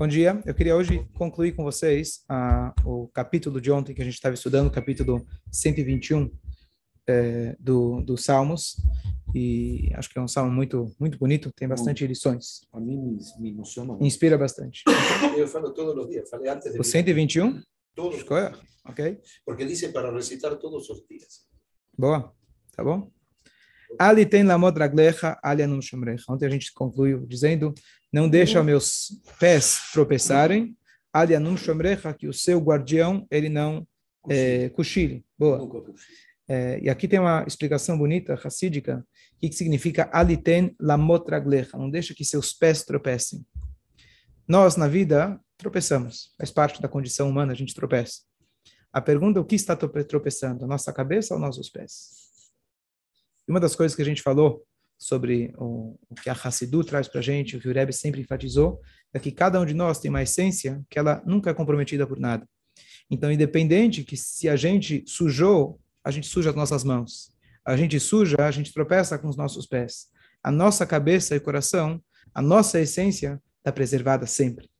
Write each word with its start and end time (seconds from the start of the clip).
Bom 0.00 0.08
dia. 0.08 0.42
Eu 0.46 0.54
queria 0.54 0.74
hoje 0.74 1.06
concluir 1.12 1.52
com 1.52 1.62
vocês 1.62 2.24
uh, 2.30 2.88
o 2.88 3.08
capítulo 3.08 3.60
de 3.60 3.70
ontem 3.70 3.92
que 3.92 4.00
a 4.00 4.04
gente 4.04 4.14
estava 4.14 4.34
estudando, 4.34 4.68
o 4.68 4.70
capítulo 4.70 5.26
121 5.52 6.30
é, 7.06 7.54
do, 7.60 8.00
do 8.00 8.16
Salmos. 8.16 8.76
E 9.34 9.92
acho 9.94 10.08
que 10.08 10.18
é 10.18 10.22
um 10.22 10.26
salmo 10.26 10.50
muito 10.50 10.90
muito 10.98 11.18
bonito, 11.18 11.52
tem 11.54 11.68
bastante 11.68 12.06
lições. 12.06 12.62
A 12.72 12.80
mim 12.80 12.96
me, 12.96 13.18
me 13.40 13.50
emociona. 13.50 13.98
Inspira 14.00 14.38
bastante. 14.38 14.84
Eu 15.36 15.46
falo 15.46 15.70
todos 15.74 15.94
os 16.02 16.10
dias, 16.10 16.30
falei 16.30 16.48
antes 16.48 16.72
de 16.72 16.80
O 16.80 16.82
121? 16.82 17.60
Todos. 17.94 18.24
Ok. 18.86 19.20
Porque 19.44 19.66
dice 19.66 19.90
para 19.90 20.10
recitar 20.10 20.56
todos 20.56 20.88
os 20.88 21.06
dias. 21.06 21.46
Boa. 21.94 22.34
Tá 22.74 22.82
bom? 22.82 23.12
Ali 23.98 24.24
tem 24.24 24.42
lamod 24.42 24.78
raglecha, 24.78 25.38
ali 25.42 25.62
anum 25.62 25.82
shomrecha. 25.82 26.24
Ontem 26.28 26.46
a 26.46 26.50
gente 26.50 26.72
concluiu 26.72 27.26
dizendo, 27.26 27.74
não 28.12 28.28
deixa 28.28 28.62
meus 28.62 29.20
pés 29.38 29.80
tropeçarem, 29.92 30.76
ali 31.12 31.34
anum 31.34 31.56
shomrecha, 31.56 32.12
que 32.14 32.28
o 32.28 32.32
seu 32.32 32.58
guardião, 32.60 33.26
ele 33.30 33.48
não 33.48 33.86
é, 34.28 34.68
cochile. 34.70 35.24
Boa. 35.38 35.92
É, 36.48 36.80
e 36.82 36.88
aqui 36.88 37.06
tem 37.06 37.18
uma 37.18 37.44
explicação 37.46 37.96
bonita, 37.96 38.34
racídica, 38.34 39.06
que, 39.38 39.48
que 39.48 39.54
significa 39.54 40.08
aliten 40.12 40.74
lamot 40.80 41.30
raglecha, 41.30 41.76
não 41.78 41.90
deixa 41.90 42.14
que 42.14 42.24
seus 42.24 42.52
pés 42.52 42.84
tropecem. 42.84 43.44
Nós, 44.48 44.76
na 44.76 44.88
vida, 44.88 45.38
tropeçamos, 45.56 46.32
faz 46.36 46.50
parte 46.50 46.82
da 46.82 46.88
condição 46.88 47.28
humana, 47.28 47.52
a 47.52 47.56
gente 47.56 47.74
tropeça. 47.74 48.22
A 48.92 49.00
pergunta 49.00 49.38
é 49.38 49.42
o 49.42 49.44
que 49.44 49.54
está 49.54 49.76
trope- 49.76 50.02
tropeçando, 50.04 50.64
a 50.64 50.68
nossa 50.68 50.92
cabeça 50.92 51.34
ou 51.34 51.40
nossos 51.40 51.70
pés? 51.70 52.29
Uma 53.50 53.58
das 53.58 53.74
coisas 53.74 53.96
que 53.96 54.02
a 54.02 54.04
gente 54.04 54.22
falou 54.22 54.64
sobre 54.96 55.52
o, 55.58 55.98
o 56.08 56.14
que 56.14 56.30
a 56.30 56.32
Hassidu 56.32 56.84
traz 56.84 57.08
para 57.08 57.18
a 57.18 57.22
gente, 57.22 57.56
o 57.56 57.60
que 57.60 57.68
o 57.68 57.72
Rebbe 57.72 57.92
sempre 57.92 58.20
enfatizou, 58.20 58.80
é 59.12 59.18
que 59.18 59.32
cada 59.32 59.60
um 59.60 59.66
de 59.66 59.74
nós 59.74 59.98
tem 59.98 60.08
uma 60.08 60.22
essência 60.22 60.80
que 60.88 60.96
ela 60.96 61.20
nunca 61.26 61.50
é 61.50 61.54
comprometida 61.54 62.06
por 62.06 62.20
nada. 62.20 62.48
Então, 63.10 63.32
independente 63.32 64.04
que 64.04 64.16
se 64.16 64.48
a 64.48 64.54
gente 64.54 65.02
sujou, 65.04 65.80
a 66.04 66.12
gente 66.12 66.28
suja 66.28 66.50
as 66.50 66.54
nossas 66.54 66.84
mãos. 66.84 67.32
A 67.66 67.76
gente 67.76 67.98
suja, 67.98 68.36
a 68.38 68.52
gente 68.52 68.72
tropeça 68.72 69.18
com 69.18 69.26
os 69.26 69.36
nossos 69.36 69.66
pés. 69.66 70.06
A 70.44 70.52
nossa 70.52 70.86
cabeça 70.86 71.34
e 71.34 71.40
coração, 71.40 72.00
a 72.32 72.40
nossa 72.40 72.80
essência 72.80 73.42
está 73.58 73.72
preservada 73.72 74.26
sempre. 74.26 74.70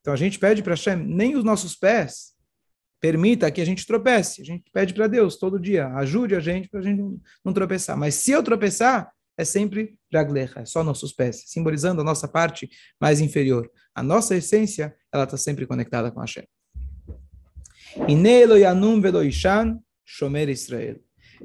Então, 0.00 0.14
a 0.14 0.16
gente 0.16 0.38
pede 0.38 0.62
para 0.62 0.74
Hashem, 0.74 0.96
nem 0.96 1.34
os 1.34 1.42
nossos 1.42 1.74
pés 1.74 2.32
permita 3.00 3.50
que 3.50 3.60
a 3.60 3.64
gente 3.64 3.86
tropece. 3.86 4.42
A 4.42 4.44
gente 4.44 4.70
pede 4.72 4.92
para 4.92 5.06
Deus 5.06 5.36
todo 5.36 5.58
dia, 5.58 5.88
ajude 5.94 6.34
a 6.34 6.40
gente 6.40 6.68
para 6.68 6.80
a 6.80 6.82
gente 6.82 7.02
não, 7.44 7.52
tropeçar. 7.52 7.96
Mas 7.96 8.14
se 8.16 8.30
eu 8.30 8.42
tropeçar, 8.42 9.10
é 9.36 9.44
sempre 9.44 9.96
raglecha, 10.12 10.60
é 10.60 10.64
só 10.66 10.84
nossos 10.84 11.12
pés, 11.12 11.44
simbolizando 11.46 12.02
a 12.02 12.04
nossa 12.04 12.28
parte 12.28 12.68
mais 13.00 13.20
inferior. 13.20 13.70
A 13.94 14.02
nossa 14.02 14.36
essência, 14.36 14.94
ela 15.10 15.24
está 15.24 15.36
sempre 15.36 15.66
conectada 15.66 16.10
com 16.10 16.20
Hashem. 16.20 16.44
Inelo 18.06 18.56
yanum 18.58 19.00
veloishan 19.00 19.80
shomer 20.04 20.48
Israel. 20.48 21.00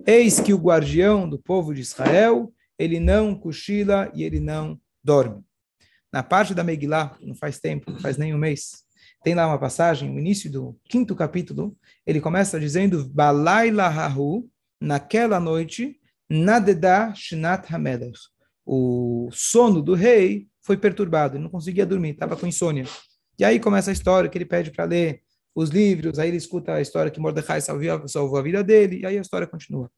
Eis 0.06 0.42
que 0.42 0.54
o 0.54 0.58
guardião 0.58 1.28
do 1.28 1.40
povo 1.40 1.74
de 1.74 1.82
Israel, 1.82 2.54
ele 2.78 3.00
não 3.00 3.34
cochila 3.34 4.12
e 4.14 4.24
ele 4.24 4.42
não 4.42 4.80
dorme. 5.02 5.42
Na 6.12 6.22
parte 6.22 6.54
da 6.54 6.64
Megillah, 6.64 7.18
não 7.22 7.36
faz 7.36 7.60
tempo, 7.60 7.92
não 7.92 8.00
faz 8.00 8.18
nem 8.18 8.34
um 8.34 8.38
mês, 8.38 8.85
tem 9.26 9.34
lá 9.34 9.48
uma 9.48 9.58
passagem, 9.58 10.12
no 10.12 10.20
início 10.20 10.52
do 10.52 10.80
quinto 10.88 11.16
capítulo, 11.16 11.76
ele 12.06 12.22
começa 12.22 12.60
dizendo, 12.60 13.10
Balaila 13.10 13.88
hahu, 13.88 14.48
naquela 14.80 15.40
noite, 15.40 16.00
nadeda 16.30 17.12
shnat 17.16 17.74
hamelech. 17.74 18.20
O 18.64 19.28
sono 19.32 19.82
do 19.82 19.96
rei 19.96 20.48
foi 20.62 20.78
perturbado, 20.78 21.38
ele 21.38 21.44
não 21.44 21.50
conseguia 21.50 21.88
dormir, 21.88 22.12
estava 22.12 22.38
com 22.38 22.46
insônia. 22.46 22.86
E 23.40 23.44
aí 23.44 23.60
começa 23.60 23.90
a 23.90 23.94
história 23.94 24.30
que 24.30 24.38
ele 24.38 24.46
pede 24.46 24.70
para 24.70 24.86
ler 24.86 25.24
os 25.56 25.72
livros, 25.72 26.20
aí 26.20 26.28
ele 26.28 26.38
escuta 26.38 26.74
a 26.74 26.82
história 26.82 27.10
que 27.10 27.20
Mordecai 27.20 27.60
salvou, 27.62 28.08
salvou 28.08 28.38
a 28.38 28.44
vida 28.44 28.64
dele, 28.64 29.00
e 29.00 29.08
aí 29.08 29.18
a 29.18 29.22
história 29.22 29.48
continua. 29.48 29.90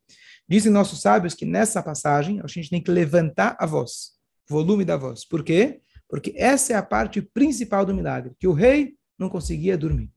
Dizem 0.48 0.72
nossos 0.72 1.02
sábios 1.02 1.34
que 1.34 1.46
nessa 1.46 1.84
passagem 1.84 2.40
a 2.42 2.48
gente 2.48 2.70
tem 2.70 2.82
que 2.82 2.92
levantar 2.92 3.58
a 3.60 3.66
voz, 3.66 4.12
volume 4.48 4.86
da 4.86 4.96
voz. 4.96 5.26
Por 5.26 5.44
quê? 5.44 5.82
Porque 6.08 6.34
essa 6.38 6.72
é 6.72 6.78
a 6.78 6.82
parte 6.82 7.22
principal 7.22 7.86
do 7.86 7.94
milagre, 7.94 8.32
que 8.40 8.48
o 8.48 8.54
rei 8.54 8.97
não 9.18 9.30
conseguia 9.30 9.78
dormir. 9.78 10.12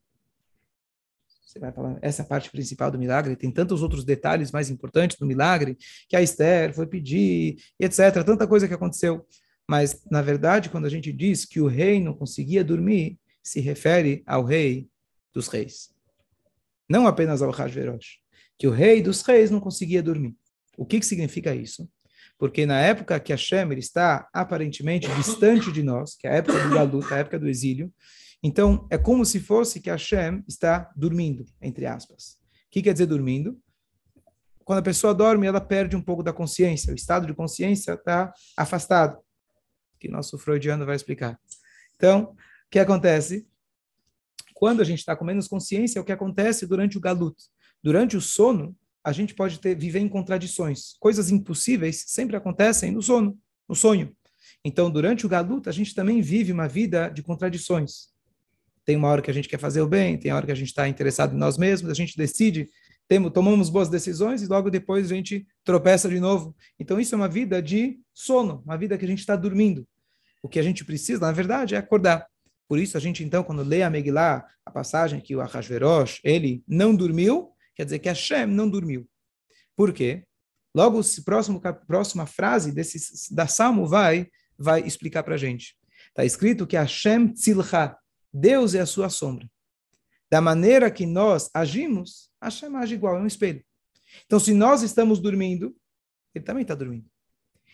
Você 1.45 1.59
vai 1.59 1.71
falar, 1.71 1.99
essa 2.01 2.21
é 2.21 2.25
a 2.25 2.27
parte 2.27 2.49
principal 2.49 2.89
do 2.89 2.97
milagre, 2.97 3.35
tem 3.35 3.51
tantos 3.51 3.83
outros 3.83 4.05
detalhes 4.05 4.51
mais 4.51 4.69
importantes 4.69 5.17
do 5.17 5.25
milagre, 5.25 5.77
que 6.07 6.15
a 6.15 6.21
Esther 6.21 6.73
foi 6.73 6.87
pedir, 6.87 7.57
etc., 7.77 8.23
tanta 8.25 8.47
coisa 8.47 8.67
que 8.67 8.73
aconteceu. 8.73 9.25
Mas, 9.69 10.01
na 10.09 10.21
verdade, 10.21 10.69
quando 10.69 10.85
a 10.85 10.89
gente 10.89 11.11
diz 11.11 11.43
que 11.43 11.59
o 11.59 11.67
rei 11.67 12.01
não 12.01 12.13
conseguia 12.13 12.63
dormir, 12.63 13.19
se 13.43 13.59
refere 13.59 14.23
ao 14.25 14.45
rei 14.45 14.87
dos 15.33 15.47
reis. 15.47 15.89
Não 16.89 17.07
apenas 17.07 17.41
ao 17.41 17.51
Hashverosh, 17.51 18.19
que 18.57 18.67
o 18.67 18.71
rei 18.71 19.01
dos 19.01 19.21
reis 19.21 19.49
não 19.49 19.59
conseguia 19.59 20.03
dormir. 20.03 20.35
O 20.77 20.85
que, 20.85 20.99
que 20.99 21.05
significa 21.05 21.53
isso? 21.53 21.89
Porque 22.37 22.65
na 22.65 22.79
época 22.79 23.19
que 23.19 23.31
Hashem 23.31 23.71
ele 23.71 23.79
está 23.79 24.27
aparentemente 24.33 25.07
distante 25.15 25.71
de 25.71 25.83
nós, 25.83 26.15
que 26.15 26.27
é 26.27 26.31
a 26.31 26.35
época 26.35 26.59
do 26.59 26.73
Galut, 26.73 27.13
a 27.13 27.17
época 27.17 27.37
do 27.37 27.47
exílio, 27.47 27.93
então 28.43 28.87
é 28.89 28.97
como 28.97 29.25
se 29.25 29.39
fosse 29.39 29.79
que 29.79 29.89
Hashem 29.89 30.43
está 30.47 30.91
dormindo, 30.95 31.45
entre 31.61 31.85
aspas. 31.85 32.39
O 32.67 32.71
que 32.71 32.81
quer 32.81 32.93
dizer 32.93 33.05
dormindo? 33.05 33.59
Quando 34.63 34.79
a 34.79 34.83
pessoa 34.83 35.13
dorme, 35.13 35.47
ela 35.47 35.59
perde 35.59 35.95
um 35.95 36.01
pouco 36.01 36.23
da 36.23 36.31
consciência, 36.31 36.93
o 36.93 36.95
estado 36.95 37.27
de 37.27 37.33
consciência 37.33 37.93
está 37.93 38.33
afastado, 38.55 39.19
que 39.99 40.07
nosso 40.07 40.37
freudiano 40.37 40.85
vai 40.85 40.95
explicar. 40.95 41.39
Então, 41.95 42.23
o 42.31 42.35
que 42.69 42.79
acontece? 42.79 43.47
Quando 44.53 44.81
a 44.81 44.83
gente 44.83 44.99
está 44.99 45.15
com 45.15 45.25
menos 45.25 45.47
consciência, 45.47 45.99
é 45.99 46.01
o 46.01 46.05
que 46.05 46.11
acontece 46.11 46.65
durante 46.65 46.97
o 46.97 47.01
galut. 47.01 47.35
Durante 47.83 48.15
o 48.15 48.21
sono, 48.21 48.75
a 49.03 49.11
gente 49.11 49.33
pode 49.33 49.59
ter, 49.59 49.75
viver 49.75 49.99
em 49.99 50.07
contradições. 50.07 50.93
Coisas 50.99 51.31
impossíveis 51.31 52.05
sempre 52.07 52.35
acontecem 52.35 52.91
no 52.91 53.01
sono, 53.01 53.37
no 53.67 53.75
sonho. 53.75 54.15
Então, 54.63 54.91
durante 54.91 55.25
o 55.25 55.29
galut, 55.29 55.67
a 55.67 55.71
gente 55.71 55.95
também 55.95 56.21
vive 56.21 56.51
uma 56.51 56.67
vida 56.67 57.09
de 57.09 57.23
contradições. 57.23 58.10
Tem 58.85 58.95
uma 58.95 59.07
hora 59.07 59.21
que 59.21 59.29
a 59.29 59.33
gente 59.33 59.47
quer 59.47 59.59
fazer 59.59 59.81
o 59.81 59.87
bem, 59.87 60.17
tem 60.17 60.31
hora 60.31 60.45
que 60.45 60.51
a 60.51 60.55
gente 60.55 60.69
está 60.69 60.87
interessado 60.87 61.35
em 61.35 61.37
nós 61.37 61.57
mesmos, 61.57 61.91
a 61.91 61.93
gente 61.93 62.17
decide, 62.17 62.67
temos, 63.07 63.31
tomamos 63.31 63.69
boas 63.69 63.89
decisões 63.89 64.41
e 64.41 64.47
logo 64.47 64.69
depois 64.69 65.11
a 65.11 65.15
gente 65.15 65.45
tropeça 65.63 66.09
de 66.09 66.19
novo. 66.19 66.55
Então, 66.79 66.99
isso 66.99 67.13
é 67.13 67.17
uma 67.17 67.27
vida 67.27 67.61
de 67.61 67.99
sono, 68.13 68.61
uma 68.65 68.77
vida 68.77 68.97
que 68.97 69.05
a 69.05 69.07
gente 69.07 69.19
está 69.19 69.35
dormindo. 69.35 69.87
O 70.41 70.49
que 70.49 70.59
a 70.59 70.63
gente 70.63 70.83
precisa, 70.83 71.21
na 71.21 71.31
verdade, 71.31 71.75
é 71.75 71.77
acordar. 71.77 72.25
Por 72.67 72.79
isso, 72.79 72.95
a 72.95 72.99
gente, 73.01 73.23
então, 73.23 73.43
quando 73.43 73.63
lê 73.63 73.83
a 73.83 73.89
Megillah, 73.89 74.47
a 74.65 74.71
passagem 74.71 75.19
que 75.19 75.35
o 75.35 75.41
Ahasverosh, 75.41 76.21
ele 76.23 76.63
não 76.67 76.95
dormiu, 76.95 77.49
quer 77.75 77.83
dizer 77.83 77.99
que 77.99 78.07
Hashem 78.07 78.45
não 78.47 78.69
dormiu. 78.69 79.07
Por 79.75 79.91
quê? 79.91 80.23
Logo, 80.73 80.99
a 80.99 81.03
próximo, 81.25 81.61
próxima 81.85 82.25
frase 82.25 82.71
desse, 82.71 83.35
da 83.35 83.45
Salmo 83.45 83.85
vai, 83.85 84.27
vai 84.57 84.81
explicar 84.81 85.21
para 85.21 85.35
a 85.35 85.37
gente. 85.37 85.75
Está 86.07 86.23
escrito 86.23 86.65
que 86.65 86.77
Hashem 86.77 87.33
tzilcha, 87.33 87.97
Deus 88.33 88.73
é 88.73 88.79
a 88.79 88.85
sua 88.85 89.09
sombra. 89.09 89.49
Da 90.29 90.39
maneira 90.39 90.89
que 90.89 91.05
nós 91.05 91.49
agimos, 91.53 92.29
Hashem 92.41 92.75
age 92.77 92.95
igual, 92.95 93.17
é 93.17 93.19
um 93.19 93.27
espelho. 93.27 93.63
Então, 94.25 94.39
se 94.39 94.53
nós 94.53 94.81
estamos 94.81 95.19
dormindo, 95.19 95.75
ele 96.33 96.45
também 96.45 96.61
está 96.61 96.73
dormindo. 96.73 97.05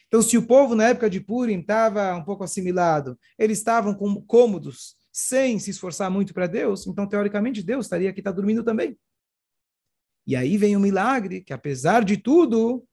Então, 0.07 0.21
se 0.21 0.37
o 0.37 0.45
povo 0.45 0.73
na 0.73 0.85
época 0.89 1.09
de 1.09 1.19
Purim 1.19 1.59
estava 1.59 2.15
um 2.15 2.23
pouco 2.23 2.43
assimilado, 2.43 3.19
eles 3.37 3.57
estavam 3.57 3.93
cômodos, 4.25 4.95
sem 5.11 5.59
se 5.59 5.71
esforçar 5.71 6.09
muito 6.09 6.33
para 6.33 6.47
Deus, 6.47 6.87
então, 6.87 7.07
teoricamente, 7.07 7.63
Deus 7.63 7.85
estaria 7.85 8.09
aqui, 8.09 8.19
está 8.19 8.31
dormindo 8.31 8.63
também. 8.63 8.97
E 10.25 10.35
aí 10.35 10.57
vem 10.57 10.75
o 10.75 10.79
milagre, 10.79 11.41
que 11.41 11.53
apesar 11.53 12.03
de 12.03 12.17
tudo, 12.17 12.85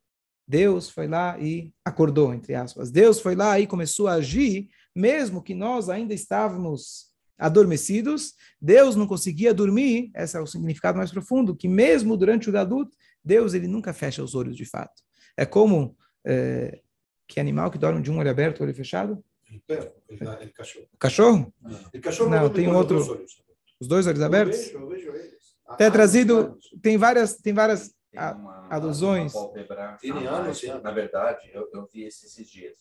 Deus 0.46 0.90
foi 0.90 1.06
lá 1.08 1.38
e 1.38 1.72
acordou, 1.84 2.32
entre 2.32 2.54
aspas. 2.54 2.90
Deus 2.90 3.20
foi 3.20 3.34
lá 3.34 3.58
e 3.58 3.66
começou 3.66 4.08
a 4.08 4.14
agir, 4.14 4.68
mesmo 4.94 5.42
que 5.42 5.54
nós 5.54 5.88
ainda 5.88 6.14
estávamos 6.14 7.13
adormecidos, 7.38 8.34
Deus 8.60 8.96
não 8.96 9.06
conseguia 9.06 9.52
dormir, 9.54 10.10
esse 10.14 10.36
é 10.36 10.40
o 10.40 10.46
significado 10.46 10.96
mais 10.98 11.10
profundo, 11.10 11.54
que 11.56 11.68
mesmo 11.68 12.16
durante 12.16 12.48
o 12.48 12.52
galut, 12.52 12.90
Deus 13.24 13.54
ele 13.54 13.66
nunca 13.66 13.92
fecha 13.92 14.22
os 14.22 14.34
olhos 14.34 14.56
de 14.56 14.64
fato. 14.64 15.02
É 15.36 15.44
como 15.46 15.96
é, 16.24 16.80
que 17.26 17.40
animal 17.40 17.70
que 17.70 17.78
dorme 17.78 18.02
de 18.02 18.10
um 18.10 18.18
olho 18.18 18.30
aberto, 18.30 18.62
olho 18.62 18.74
fechado? 18.74 19.24
El 19.50 19.60
perro, 19.60 19.92
el, 20.08 20.18
el 20.42 20.52
cachorro. 20.52 20.86
O 20.92 20.96
cachorro? 20.98 21.54
El 21.92 22.00
cachorro 22.00 22.30
Não, 22.30 22.40
dorme 22.40 22.54
tem 22.54 22.68
outro- 22.68 22.96
dois 22.98 23.08
olhos. 23.10 23.44
Os 23.80 23.88
dois 23.88 24.06
olhos 24.06 24.20
Eu 24.20 24.26
abertos? 24.26 24.56
vejo, 24.58 24.78
eu 24.78 24.88
vejo 24.88 25.10
eles. 25.10 25.34
Até 25.66 25.86
Há 25.86 25.90
trazido, 25.90 26.36
anos, 26.38 26.70
tem 26.82 26.96
várias, 26.96 27.34
tem 27.36 27.52
várias 27.52 27.88
Tem 28.10 28.20
a- 28.20 28.32
uma- 28.34 28.68
alusões. 28.70 29.34
uma 29.34 29.42
pálpebra 29.44 29.96
Tem 30.00 30.10
a 30.12 30.14
anos 30.16 30.30
mais. 30.62 30.64
anos. 30.64 30.82
Na 30.82 30.90
verdade, 30.92 31.50
eu, 31.52 31.68
eu 31.72 31.88
vi 31.92 32.04
esses 32.04 32.48
dias. 32.50 32.76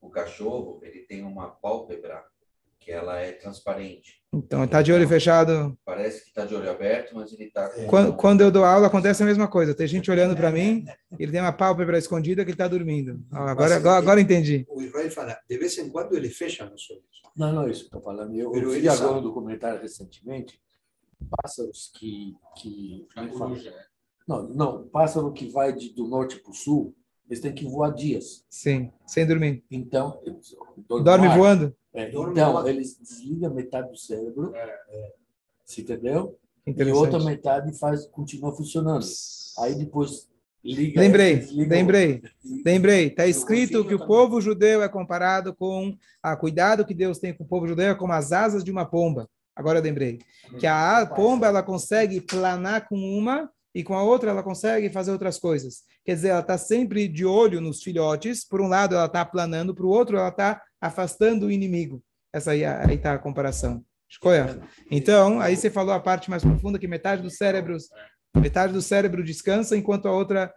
O 0.00 0.08
cachorro, 0.08 0.80
ele 0.82 1.00
tem 1.00 1.22
uma 1.22 1.48
pálpebra 1.50 2.24
que 2.80 2.90
ela 2.90 3.18
é 3.20 3.32
transparente. 3.32 4.20
Então, 4.32 4.64
está 4.64 4.80
de 4.80 4.92
olho 4.92 5.06
fechado. 5.06 5.76
Parece 5.84 6.22
que 6.22 6.28
está 6.28 6.44
de 6.44 6.54
olho 6.54 6.70
aberto, 6.70 7.14
mas 7.14 7.32
ele 7.32 7.44
está. 7.44 7.64
É. 7.76 7.84
Quando, 7.84 8.16
quando 8.16 8.40
eu 8.40 8.50
dou 8.50 8.64
aula, 8.64 8.86
acontece 8.86 9.22
a 9.22 9.26
mesma 9.26 9.46
coisa. 9.46 9.74
Tem 9.74 9.86
gente 9.86 10.10
olhando 10.10 10.34
para 10.34 10.50
mim, 10.50 10.84
ele 11.18 11.30
tem 11.30 11.40
uma 11.40 11.52
pálpebra 11.52 11.98
escondida 11.98 12.42
que 12.42 12.50
ele 12.50 12.54
está 12.54 12.66
dormindo. 12.66 13.20
Agora, 13.30 13.76
agora, 13.76 13.98
agora 13.98 14.20
entendi. 14.20 14.64
O 14.68 14.80
Israel 14.80 15.10
fala, 15.10 15.38
de 15.48 15.58
vez 15.58 15.76
em 15.78 15.90
quando 15.90 16.16
ele 16.16 16.30
fecha 16.30 16.64
os 16.64 16.90
olhos. 16.90 17.04
Não, 17.36 17.52
não 17.52 17.66
é 17.66 17.70
isso 17.70 17.88
que 17.88 17.94
eu 17.94 17.98
estou 17.98 18.02
falando. 18.02 18.34
Eu, 18.34 18.54
eu 18.54 18.70
vi 18.70 18.88
agora 18.88 19.18
um 19.18 19.22
documentário 19.22 19.80
recentemente, 19.80 20.60
pássaros 21.42 21.92
que... 21.94 22.34
que 22.56 23.06
é 23.16 23.22
né? 23.22 23.84
não, 24.26 24.48
não, 24.48 24.88
pássaro 24.88 25.32
que 25.32 25.48
vai 25.50 25.72
de, 25.72 25.92
do 25.92 26.06
norte 26.06 26.36
para 26.36 26.50
o 26.50 26.54
sul, 26.54 26.94
eles 27.28 27.40
têm 27.40 27.52
que 27.52 27.64
voar 27.64 27.90
dias. 27.90 28.44
Sim, 28.48 28.92
sem 29.06 29.26
dormir. 29.26 29.64
Então, 29.70 30.20
Dorme 31.02 31.28
ar. 31.28 31.36
voando? 31.36 31.76
É, 31.92 32.08
então, 32.08 32.52
voando. 32.52 32.68
eles 32.68 32.96
desligam 32.98 33.52
metade 33.52 33.90
do 33.90 33.96
cérebro, 33.96 34.52
você 35.64 35.82
entendeu? 35.82 36.38
E 36.66 36.92
outra 36.92 37.18
metade 37.20 37.76
faz, 37.78 38.06
continua 38.06 38.54
funcionando. 38.54 39.04
Aí 39.58 39.74
depois 39.74 40.28
liga... 40.62 41.00
Lembrei, 41.00 41.36
desliga 41.38 41.74
lembrei, 41.74 42.22
e- 42.44 42.62
lembrei. 42.64 43.06
Está 43.08 43.26
escrito 43.26 43.84
que 43.84 43.94
o 43.94 43.98
também. 43.98 44.06
povo 44.06 44.40
judeu 44.40 44.82
é 44.82 44.88
comparado 44.88 45.54
com 45.54 45.96
a 46.22 46.36
cuidado 46.36 46.84
que 46.84 46.94
Deus 46.94 47.18
tem 47.18 47.32
com 47.34 47.44
o 47.44 47.46
povo 47.48 47.66
judeu 47.66 47.90
é 47.90 47.94
como 47.94 48.12
as 48.12 48.30
asas 48.30 48.62
de 48.62 48.70
uma 48.70 48.84
pomba. 48.84 49.28
Agora 49.56 49.78
eu 49.78 49.82
lembrei 49.82 50.18
que 50.58 50.66
a 50.66 50.98
a 50.98 51.06
pomba 51.06 51.46
ela 51.46 51.62
consegue 51.62 52.20
planar 52.20 52.88
com 52.88 52.96
uma 52.96 53.50
e 53.74 53.82
com 53.82 53.94
a 53.94 54.02
outra 54.02 54.30
ela 54.30 54.42
consegue 54.42 54.90
fazer 54.90 55.12
outras 55.12 55.38
coisas. 55.38 55.82
Quer 56.04 56.14
dizer, 56.14 56.28
ela 56.28 56.40
está 56.40 56.56
sempre 56.58 57.08
de 57.08 57.24
olho 57.24 57.60
nos 57.60 57.82
filhotes. 57.82 58.44
Por 58.44 58.60
um 58.60 58.68
lado 58.68 58.94
ela 58.94 59.06
está 59.06 59.24
planando, 59.24 59.74
para 59.74 59.86
o 59.86 59.90
outro 59.90 60.16
ela 60.16 60.28
está 60.28 60.60
afastando 60.80 61.46
o 61.46 61.50
inimigo. 61.50 62.02
Essa 62.32 62.52
aí 62.52 62.62
está 62.94 63.14
a 63.14 63.18
comparação. 63.18 63.84
Escolha. 64.08 64.60
Então, 64.90 65.40
aí 65.40 65.56
você 65.56 65.70
falou 65.70 65.92
a 65.94 66.00
parte 66.00 66.30
mais 66.30 66.42
profunda 66.42 66.78
que 66.78 66.86
metade 66.88 67.22
do 67.22 67.30
cérebro, 67.30 67.76
metade 68.36 68.72
do 68.72 68.82
cérebro 68.82 69.22
descansa, 69.24 69.76
enquanto 69.76 70.06
a 70.08 70.12
outra, 70.12 70.52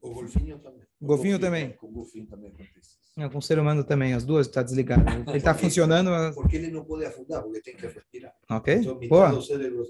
O 0.00 0.10
golfinho 0.12 0.58
também. 0.58 0.82
o 1.00 1.06
golfinho 1.06 1.38
também. 1.38 1.70
Com 1.72 1.86
o 1.88 1.90
golfinho 1.90 2.26
também 2.26 2.48
acontece. 2.50 2.94
Não, 3.16 3.30
com 3.30 3.38
o 3.38 3.42
ser 3.42 3.58
humano 3.60 3.84
também, 3.84 4.12
as 4.12 4.24
duas 4.24 4.46
está 4.48 4.60
desligado. 4.62 5.04
Ele 5.28 5.38
está 5.38 5.54
funcionando, 5.54 6.10
mas- 6.10 6.34
Porque 6.34 6.56
ele 6.56 6.68
não 6.70 6.84
pode 6.84 7.04
afundar, 7.04 7.42
porque 7.44 7.60
tem 7.60 7.76
que 7.76 7.86
respirar. 7.86 8.32
ok? 8.50 8.74
Então, 8.74 8.98
Boa. 9.08 9.30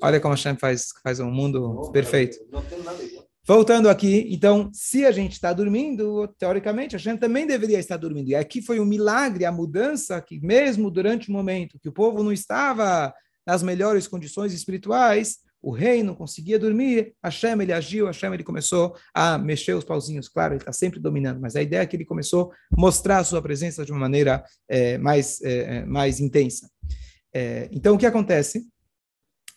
Olha 0.02 0.20
como 0.20 0.34
a 0.34 0.36
Hashem 0.36 0.56
faz, 0.56 0.88
faz 1.02 1.20
um 1.20 1.30
mundo 1.30 1.60
Não, 1.60 1.90
perfeito. 1.92 2.36
Não 2.50 2.62
tem 2.62 2.82
nada 2.82 3.02
igual. 3.02 3.23
Voltando 3.46 3.91
aqui, 3.91 4.26
então, 4.31 4.70
se 4.73 5.05
a 5.05 5.12
gente 5.12 5.32
está 5.32 5.52
dormindo, 5.52 6.26
teoricamente, 6.38 6.96
a 6.96 6.99
gente 6.99 7.20
também 7.20 7.46
deveria 7.46 7.79
estar 7.79 7.99
dormindo. 7.99 8.31
E 8.31 8.35
aqui 8.35 8.62
foi 8.62 8.81
um 8.81 8.87
milagre, 8.87 9.44
a 9.44 9.52
mudança, 9.52 10.19
que 10.23 10.41
mesmo 10.41 10.91
durante 10.91 11.29
o 11.29 11.32
momento 11.32 11.79
que 11.79 11.88
o 11.88 11.93
povo 11.93 12.23
não 12.23 12.32
estava 12.32 13.12
nas 13.46 13.62
melhores 13.62 14.08
condições 14.08 14.55
espirituais, 14.55 15.41
o 15.61 15.70
rei 15.70 16.02
não 16.02 16.14
conseguia 16.14 16.58
dormir, 16.58 17.14
Hashem, 17.23 17.61
ele 17.61 17.73
agiu, 17.73 18.06
Hashem, 18.06 18.32
ele 18.32 18.43
começou 18.43 18.96
a 19.12 19.37
mexer 19.37 19.75
os 19.75 19.85
pauzinhos. 19.85 20.26
Claro, 20.26 20.55
ele 20.55 20.62
está 20.62 20.73
sempre 20.73 20.99
dominando, 20.99 21.38
mas 21.38 21.55
a 21.55 21.62
ideia 21.62 21.82
é 21.82 21.87
que 21.87 21.96
ele 21.96 22.05
começou 22.06 22.50
a 22.50 22.81
mostrar 22.81 23.19
a 23.19 23.25
sua 23.25 23.43
presença 23.43 23.85
de 23.85 23.93
uma 23.93 24.00
maneira 24.00 24.43
eh, 24.69 24.96
mais, 24.96 25.41
eh, 25.43 25.81
eh, 25.81 25.85
mais 25.85 26.19
intensa. 26.19 26.70
Eh, 27.35 27.69
então, 27.73 27.94
o 27.94 27.99
que 27.99 28.06
acontece? 28.06 28.67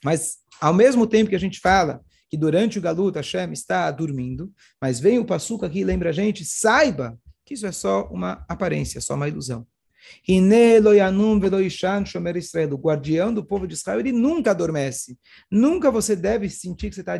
Mas, 0.04 0.38
ao 0.60 0.74
mesmo 0.74 1.07
tempo 1.07 1.30
que 1.30 1.36
a 1.36 1.39
gente 1.39 1.60
fala 1.60 2.01
que 2.29 2.38
durante 2.38 2.77
o 2.77 2.81
Galut 2.81 3.15
Hashem 3.15 3.51
está 3.53 3.89
dormindo, 3.91 4.51
mas 4.81 5.00
vem 5.00 5.19
o 5.19 5.25
Passuca 5.25 5.68
aqui 5.68 5.79
e 5.79 5.83
lembra 5.83 6.09
a 6.09 6.13
gente, 6.13 6.44
saiba 6.44 7.18
que 7.45 7.53
isso 7.53 7.65
é 7.65 7.71
só 7.71 8.07
uma 8.07 8.45
aparência, 8.50 9.00
só 9.00 9.15
uma 9.15 9.27
ilusão. 9.27 9.65
O 12.71 12.77
guardião 12.77 13.33
do 13.33 13.44
povo 13.45 13.68
de 13.68 13.74
Israel, 13.74 14.00
ele 14.00 14.12
nunca 14.12 14.51
adormece. 14.51 15.18
Nunca 15.51 15.91
você 15.91 16.15
deve 16.15 16.50
sentir 16.50 16.89
que 16.89 16.95
você 16.95 17.01
está 17.01 17.18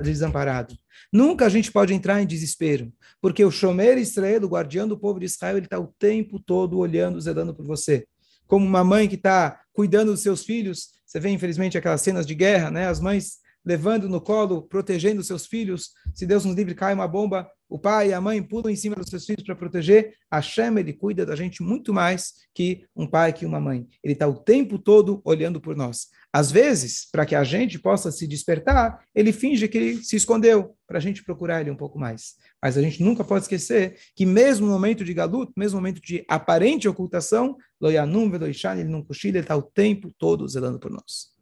desamparado. 0.00 0.74
Nunca 1.12 1.46
a 1.46 1.48
gente 1.48 1.72
pode 1.72 1.94
entrar 1.94 2.20
em 2.22 2.26
desespero, 2.26 2.92
porque 3.20 3.44
o 3.44 3.50
shomer 3.50 3.98
Israel, 3.98 4.44
o 4.44 4.48
guardião 4.48 4.86
do 4.86 4.98
povo 4.98 5.18
de 5.18 5.26
Israel, 5.26 5.56
ele 5.56 5.66
está 5.66 5.78
o 5.78 5.92
tempo 5.98 6.38
todo 6.38 6.78
olhando, 6.78 7.20
zelando 7.20 7.54
por 7.54 7.66
você. 7.66 8.06
Como 8.46 8.64
uma 8.64 8.84
mãe 8.84 9.08
que 9.08 9.16
está 9.16 9.60
cuidando 9.72 10.12
dos 10.12 10.22
seus 10.22 10.44
filhos, 10.44 10.90
você 11.04 11.20
vê 11.20 11.30
infelizmente 11.30 11.76
aquelas 11.78 12.00
cenas 12.00 12.26
de 12.26 12.34
guerra, 12.34 12.70
né? 12.70 12.86
As 12.86 13.00
mães 13.00 13.38
levando 13.68 14.08
no 14.08 14.18
colo, 14.18 14.62
protegendo 14.62 15.22
seus 15.22 15.46
filhos. 15.46 15.90
Se 16.14 16.24
Deus 16.24 16.42
nos 16.42 16.56
livre, 16.56 16.74
cai 16.74 16.94
uma 16.94 17.06
bomba, 17.06 17.46
o 17.68 17.78
pai 17.78 18.08
e 18.08 18.12
a 18.14 18.20
mãe 18.20 18.42
pulam 18.42 18.72
em 18.72 18.76
cima 18.76 18.96
dos 18.96 19.10
seus 19.10 19.26
filhos 19.26 19.44
para 19.44 19.54
proteger. 19.54 20.14
Hashem, 20.32 20.78
ele 20.78 20.94
cuida 20.94 21.26
da 21.26 21.36
gente 21.36 21.62
muito 21.62 21.92
mais 21.92 22.32
que 22.54 22.86
um 22.96 23.06
pai, 23.06 23.30
que 23.30 23.44
uma 23.44 23.60
mãe. 23.60 23.86
Ele 24.02 24.14
está 24.14 24.26
o 24.26 24.34
tempo 24.34 24.78
todo 24.78 25.20
olhando 25.22 25.60
por 25.60 25.76
nós. 25.76 26.06
Às 26.32 26.50
vezes, 26.50 27.06
para 27.12 27.26
que 27.26 27.34
a 27.34 27.44
gente 27.44 27.78
possa 27.78 28.10
se 28.10 28.26
despertar, 28.26 29.04
ele 29.14 29.32
finge 29.32 29.68
que 29.68 29.76
ele 29.76 30.02
se 30.02 30.16
escondeu, 30.16 30.74
para 30.86 30.96
a 30.96 31.00
gente 31.00 31.22
procurar 31.22 31.60
ele 31.60 31.70
um 31.70 31.76
pouco 31.76 31.98
mais. 31.98 32.36
Mas 32.62 32.78
a 32.78 32.80
gente 32.80 33.02
nunca 33.02 33.22
pode 33.22 33.44
esquecer 33.44 33.98
que 34.16 34.24
mesmo 34.24 34.66
no 34.66 34.72
momento 34.72 35.04
de 35.04 35.12
galut, 35.12 35.52
mesmo 35.54 35.76
no 35.76 35.82
momento 35.82 36.00
de 36.00 36.24
aparente 36.26 36.88
ocultação, 36.88 37.54
Loyanum 37.78 38.30
Veloishan, 38.30 38.76
ele 38.76 38.88
não 38.88 39.04
cochila, 39.04 39.36
ele 39.36 39.44
está 39.44 39.54
o 39.54 39.62
tempo 39.62 40.10
todo 40.18 40.48
zelando 40.48 40.78
por 40.78 40.90
nós. 40.90 41.36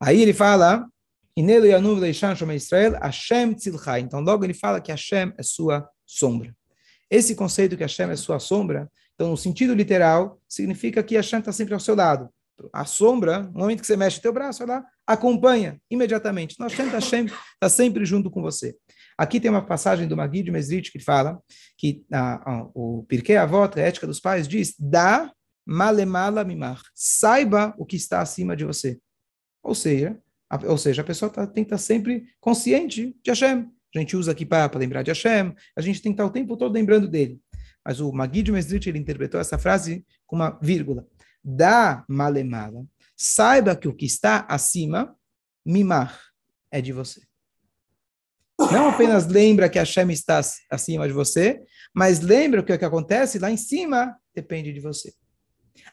Aí 0.00 0.20
ele 0.20 0.32
fala, 0.32 0.86
"Inelo 1.36 1.66
Israel, 2.54 2.92
Hashem. 3.00 3.56
Então 4.00 4.20
logo 4.20 4.44
ele 4.44 4.54
fala 4.54 4.80
que 4.80 4.90
Hashem 4.90 5.32
é 5.36 5.42
sua 5.42 5.88
sombra. 6.06 6.54
Esse 7.10 7.34
conceito 7.34 7.76
que 7.76 7.82
Hashem 7.82 8.10
é 8.10 8.16
sua 8.16 8.38
sombra, 8.38 8.90
então 9.14 9.30
no 9.30 9.36
sentido 9.36 9.74
literal, 9.74 10.40
significa 10.48 11.02
que 11.02 11.16
Hashem 11.16 11.40
está 11.40 11.52
sempre 11.52 11.74
ao 11.74 11.80
seu 11.80 11.94
lado. 11.94 12.28
A 12.72 12.84
sombra, 12.84 13.42
no 13.42 13.60
momento 13.60 13.80
que 13.80 13.86
você 13.86 13.96
mexe 13.96 14.18
o 14.18 14.22
teu 14.22 14.32
braço, 14.32 14.62
ela 14.62 14.84
acompanha 15.06 15.80
imediatamente. 15.90 16.54
Então 16.54 16.66
Hashem 16.66 16.86
está 16.86 17.36
tá 17.58 17.68
sempre 17.68 18.04
junto 18.04 18.30
com 18.30 18.40
você. 18.40 18.76
Aqui 19.18 19.40
tem 19.40 19.50
uma 19.50 19.64
passagem 19.64 20.06
do 20.06 20.16
Magid 20.16 20.44
de 20.44 20.50
Mesrit 20.50 20.90
que 20.90 20.98
fala 20.98 21.38
que 21.76 22.04
ah, 22.12 22.40
ah, 22.46 22.66
o 22.74 23.04
Pirkei 23.08 23.36
Avot, 23.36 23.78
a 23.78 23.82
ética 23.82 24.06
dos 24.06 24.20
pais, 24.20 24.46
diz: 24.46 24.74
dá 24.78 25.30
malemala 25.66 26.44
mimar. 26.44 26.80
Saiba 26.94 27.74
o 27.76 27.84
que 27.84 27.96
está 27.96 28.20
acima 28.20 28.56
de 28.56 28.64
você. 28.64 28.98
Ou 29.62 29.74
seja, 29.74 30.18
a, 30.48 30.58
ou 30.66 30.78
seja, 30.78 31.02
a 31.02 31.04
pessoa 31.04 31.30
tá, 31.30 31.46
tem 31.46 31.64
que 31.64 31.68
estar 31.68 31.78
sempre 31.78 32.26
consciente 32.40 33.16
de 33.22 33.30
Hashem. 33.30 33.70
A 33.94 33.98
gente 33.98 34.16
usa 34.16 34.32
aqui 34.32 34.46
para 34.46 34.78
lembrar 34.78 35.02
de 35.02 35.10
Hashem, 35.10 35.54
a 35.76 35.80
gente 35.80 36.00
tem 36.00 36.12
que 36.12 36.14
estar 36.14 36.26
o 36.26 36.30
tempo 36.30 36.56
todo 36.56 36.72
lembrando 36.72 37.08
dele. 37.08 37.40
Mas 37.84 38.00
o 38.00 38.12
Magid 38.12 38.44
de 38.44 38.52
Mesrit, 38.52 38.88
ele 38.88 38.98
interpretou 38.98 39.40
essa 39.40 39.58
frase 39.58 40.04
com 40.26 40.36
uma 40.36 40.58
vírgula. 40.60 41.06
Dá 41.42 42.04
malemala. 42.08 42.84
Saiba 43.16 43.74
que 43.74 43.88
o 43.88 43.94
que 43.94 44.06
está 44.06 44.46
acima, 44.48 45.16
mimar, 45.64 46.20
é 46.70 46.80
de 46.80 46.92
você. 46.92 47.20
Não 48.70 48.90
apenas 48.90 49.26
lembra 49.26 49.68
que 49.68 49.78
Hashem 49.78 50.10
está 50.10 50.40
acima 50.70 51.06
de 51.06 51.14
você, 51.14 51.62
mas 51.94 52.20
lembra 52.20 52.62
que 52.62 52.72
o 52.72 52.78
que 52.78 52.84
acontece 52.84 53.38
lá 53.38 53.50
em 53.50 53.56
cima 53.56 54.16
depende 54.34 54.72
de 54.72 54.80
você. 54.80 55.12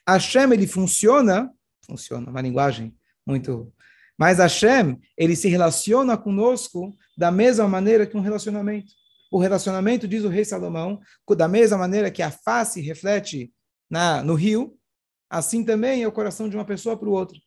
Hashem, 0.07 0.51
ele 0.51 0.67
funciona, 0.67 1.49
funciona, 1.85 2.29
uma 2.29 2.41
linguagem 2.41 2.96
muito... 3.27 3.71
Mas 4.17 4.39
Hashem, 4.39 4.99
ele 5.15 5.35
se 5.35 5.47
relaciona 5.47 6.17
conosco 6.17 6.97
da 7.15 7.29
mesma 7.29 7.67
maneira 7.67 8.07
que 8.07 8.17
um 8.17 8.21
relacionamento. 8.21 8.91
O 9.31 9.37
relacionamento, 9.37 10.07
diz 10.07 10.23
o 10.23 10.29
rei 10.29 10.43
Salomão, 10.43 10.99
da 11.35 11.47
mesma 11.47 11.77
maneira 11.77 12.09
que 12.09 12.23
a 12.23 12.31
face 12.31 12.81
reflete 12.81 13.53
na, 13.87 14.23
no 14.23 14.33
rio, 14.33 14.75
assim 15.29 15.63
também 15.63 16.01
é 16.01 16.07
o 16.07 16.11
coração 16.11 16.49
de 16.49 16.55
uma 16.55 16.65
pessoa 16.65 16.97
para 16.97 17.07
o 17.07 17.11
outro. 17.11 17.37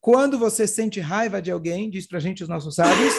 Quando 0.00 0.38
você 0.38 0.66
sente 0.66 1.00
raiva 1.00 1.42
de 1.42 1.50
alguém, 1.50 1.90
diz 1.90 2.06
para 2.06 2.18
a 2.18 2.20
gente 2.20 2.42
os 2.42 2.48
nossos 2.48 2.76
sábios, 2.76 3.14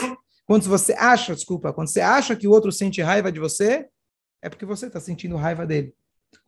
quando 0.45 0.63
você 0.63 0.93
acha, 0.93 1.35
desculpa, 1.35 1.73
quando 1.73 1.87
você 1.87 2.01
acha 2.01 2.35
que 2.35 2.47
o 2.47 2.51
outro 2.51 2.71
sente 2.71 3.01
raiva 3.01 3.31
de 3.31 3.39
você, 3.39 3.87
é 4.41 4.49
porque 4.49 4.65
você 4.65 4.87
está 4.87 4.99
sentindo 4.99 5.35
raiva 5.35 5.65
dele. 5.65 5.93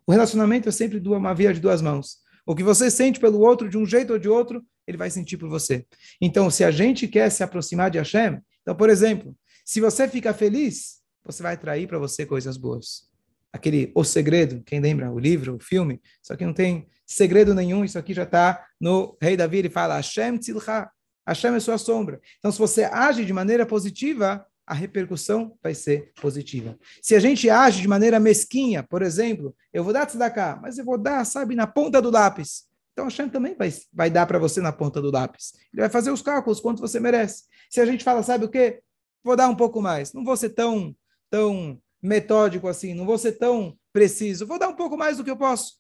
O 0.06 0.12
relacionamento 0.12 0.70
é 0.70 0.72
sempre 0.72 1.00
uma 1.00 1.34
via 1.34 1.54
de 1.54 1.60
duas 1.60 1.82
mãos. 1.82 2.18
O 2.46 2.56
que 2.56 2.64
você 2.64 2.92
sente 2.92 3.20
pelo 3.20 3.40
outro, 3.40 3.70
de 3.70 3.78
um 3.78 3.86
jeito 3.86 4.14
ou 4.14 4.20
de 4.20 4.30
outro, 4.30 4.64
ele 4.88 4.98
vai 4.98 5.10
sentir 5.10 5.38
por 5.38 5.50
você. 5.50 5.86
Então, 6.20 6.50
se 6.50 6.64
a 6.64 6.72
gente 6.72 7.08
quer 7.08 7.30
se 7.30 7.44
aproximar 7.44 7.90
de 7.90 7.98
Hashem, 7.98 8.40
então, 8.62 8.76
por 8.76 8.90
exemplo, 8.90 9.36
se 9.66 9.80
você 9.80 10.08
fica 10.08 10.34
feliz, 10.34 11.02
você 11.24 11.42
vai 11.42 11.54
atrair 11.54 11.88
para 11.88 11.98
você 11.98 12.26
coisas 12.26 12.58
boas. 12.58 13.10
Aquele 13.52 13.92
O 13.96 14.04
Segredo, 14.04 14.62
quem 14.66 14.80
lembra? 14.80 15.12
O 15.12 15.20
livro, 15.20 15.56
o 15.56 15.60
filme, 15.60 16.02
isso 16.22 16.34
aqui 16.34 16.46
não 16.46 16.54
tem 16.54 16.88
segredo 17.06 17.54
nenhum, 17.54 17.84
isso 17.84 18.00
aqui 18.00 18.14
já 18.14 18.24
está 18.24 18.66
no 18.80 19.16
Rei 19.22 19.38
Davi, 19.38 19.58
ele 19.58 19.70
fala 19.70 19.96
Hashem 19.96 20.38
Tzilcha, 20.38 20.90
Hashem 21.28 21.56
é 21.56 21.60
sua 21.60 21.78
sombra. 21.78 22.20
Então, 22.40 22.52
se 22.52 22.60
você 22.60 22.84
age 22.84 23.24
de 23.24 23.32
maneira 23.32 23.66
positiva, 23.66 24.46
a 24.66 24.74
repercussão 24.74 25.58
vai 25.62 25.74
ser 25.74 26.12
positiva. 26.22 26.78
Se 27.02 27.16
a 27.16 27.20
gente 27.20 27.50
age 27.50 27.82
de 27.82 27.88
maneira 27.88 28.20
mesquinha, 28.20 28.84
por 28.84 29.02
exemplo, 29.02 29.56
eu 29.72 29.84
vou 29.84 29.94
dar 29.94 30.06
tzedakah, 30.06 30.60
mas 30.62 30.78
eu 30.78 30.86
vou 30.86 30.98
dar, 30.98 31.26
sabe, 31.26 31.56
na 31.56 31.68
ponta 31.68 32.02
do 32.02 32.10
lápis. 32.10 32.66
Então, 32.94 33.06
Hashem 33.06 33.28
também 33.28 33.56
vai, 33.56 33.74
vai 33.92 34.10
dar 34.10 34.26
para 34.26 34.40
você 34.40 34.62
na 34.62 34.72
ponta 34.72 35.02
do 35.02 35.12
lápis. 35.12 35.54
Ele 35.74 35.82
vai 35.82 35.90
fazer 35.90 36.12
os 36.12 36.22
cálculos, 36.22 36.60
quanto 36.60 36.80
você 36.80 37.00
merece. 37.00 37.44
Se 37.70 37.82
a 37.82 37.86
gente 37.86 38.04
fala, 38.04 38.24
sabe 38.24 38.46
o 38.46 38.50
quê? 38.50 38.82
Vou 39.24 39.36
dar 39.36 39.50
um 39.50 39.56
pouco 39.56 39.82
mais. 39.82 40.14
Não 40.14 40.24
vou 40.24 40.38
ser 40.38 40.50
tão, 40.50 40.96
tão 41.30 41.80
metódico 42.02 42.68
assim, 42.68 42.94
não 42.94 43.06
vou 43.06 43.18
ser 43.18 43.34
tão 43.34 43.76
preciso. 43.92 44.46
Vou 44.46 44.60
dar 44.60 44.68
um 44.68 44.76
pouco 44.76 44.98
mais 44.98 45.18
do 45.18 45.24
que 45.24 45.32
eu 45.32 45.38
posso. 45.38 45.74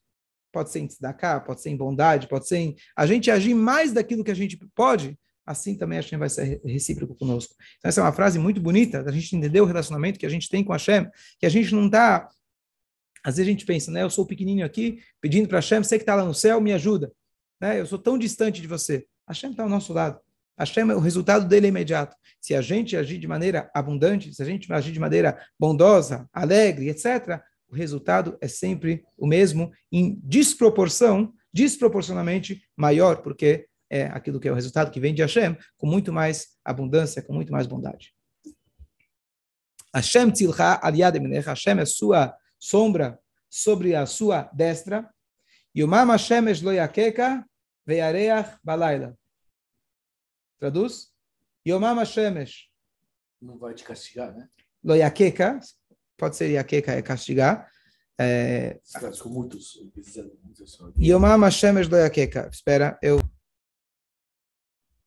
pode 0.54 0.70
ser 0.70 0.80
em 0.80 0.88
tzedakah, 0.88 1.42
pode 1.42 1.62
ser 1.62 1.72
em 1.72 1.76
bondade, 1.76 2.28
pode 2.28 2.48
ser 2.48 2.58
em 2.58 2.76
a 2.96 3.06
gente 3.08 3.32
agir 3.32 3.56
mais 3.56 3.92
daquilo 3.92 4.24
que 4.24 4.32
a 4.32 4.36
gente 4.36 4.56
pode, 4.76 5.18
assim 5.46 5.76
também 5.76 5.98
Hashem 5.98 6.18
vai 6.18 6.30
ser 6.30 6.62
recíproco 6.64 7.16
conosco. 7.16 7.56
Então 7.80 7.90
essa 7.90 8.00
é 8.00 8.04
uma 8.04 8.14
frase 8.14 8.38
muito 8.40 8.62
bonita, 8.62 9.04
da 9.04 9.12
gente 9.12 9.36
entender 9.36 9.60
o 9.60 9.66
relacionamento 9.66 10.20
que 10.20 10.26
a 10.26 10.30
gente 10.30 10.48
tem 10.48 10.64
com 10.64 10.72
Hashem, 10.72 11.10
que 11.40 11.46
a 11.46 11.50
gente 11.50 11.74
não 11.74 11.88
está... 11.88 12.30
Às 13.24 13.38
vezes 13.38 13.48
a 13.48 13.52
gente 13.52 13.66
pensa, 13.66 13.90
né? 13.90 14.04
Eu 14.04 14.10
sou 14.10 14.26
pequenininho 14.26 14.66
aqui, 14.66 15.00
pedindo 15.22 15.48
para 15.48 15.60
Hashem, 15.60 15.82
você 15.82 15.98
que 15.98 16.04
está 16.04 16.16
lá 16.16 16.26
no 16.26 16.34
céu, 16.34 16.60
me 16.60 16.74
ajuda. 16.74 17.12
Né? 17.60 17.80
Eu 17.80 17.86
sou 17.86 17.98
tão 17.98 18.18
distante 18.18 18.62
de 18.62 18.68
você. 18.68 19.06
Hashem 19.28 19.52
está 19.52 19.64
ao 19.64 19.70
nosso 19.70 19.94
lado. 19.94 20.20
Hashem, 20.58 20.84
o 20.92 21.00
resultado 21.00 21.48
dele 21.48 21.68
é 21.68 21.70
imediato. 21.70 22.16
Se 22.40 22.54
a 22.54 22.62
gente 22.62 22.98
agir 22.98 23.18
de 23.18 23.28
maneira 23.28 23.72
abundante, 23.74 24.34
se 24.34 24.42
a 24.42 24.46
gente 24.46 24.72
agir 24.72 24.92
de 24.92 25.00
maneira 25.00 25.42
bondosa, 25.58 26.30
alegre, 26.34 26.90
etc., 26.90 27.42
o 27.68 27.76
resultado 27.76 28.38
é 28.40 28.48
sempre 28.48 29.04
o 29.18 29.26
mesmo, 29.26 29.72
em 29.92 30.20
desproporção, 30.24 31.34
desproporcionalmente 31.52 32.62
maior, 32.76 33.24
porque 33.24 33.68
é 33.90 34.06
aquilo 34.06 34.40
que 34.40 34.48
é 34.48 34.52
o 34.52 34.56
resultado 34.56 34.92
que 34.92 35.00
vem 35.00 35.14
de 35.14 35.22
Hashem, 35.22 35.58
com 35.78 35.88
muito 35.88 36.12
mais 36.12 36.50
abundância, 36.64 37.22
com 37.22 37.34
muito 37.34 37.52
mais 37.52 37.66
bondade. 37.66 38.14
Hashem 39.94 40.32
tzilcha 40.32 40.80
emenecha, 41.16 41.52
Hashem 41.52 41.80
é 41.80 41.86
sua 41.86 42.36
sombra 42.64 43.20
sobre 43.50 43.94
a 43.96 44.06
sua 44.06 44.50
destra, 44.54 45.14
Yomam 45.76 46.10
Hashem 46.12 46.48
es 46.48 46.62
lo 46.62 46.72
yakeka 46.72 47.44
veyareach 47.86 48.58
balayla. 48.64 49.18
Traduz? 50.60 51.12
Yomam 51.68 52.00
Hashemesh. 52.00 52.70
Não 53.42 53.58
vai 53.58 53.74
te 53.74 53.84
castigar, 53.84 54.34
né? 54.34 54.48
Lo 54.84 54.96
yakeka, 54.96 55.60
pode 56.18 56.36
ser 56.36 56.52
yakeka 56.52 56.94
é 56.94 57.02
castigar. 57.02 57.70
É, 58.20 58.80
com 59.22 59.30
muitos. 59.30 59.76
muitos- 59.94 60.80
Yomam 60.98 61.44
Hashemesh 61.44 61.90
lo 61.90 61.98
yakeka. 61.98 62.50
Espera, 62.52 62.98
eu... 63.02 63.20